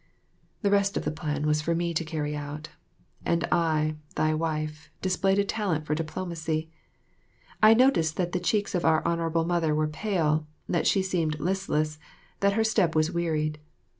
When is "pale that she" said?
9.87-11.03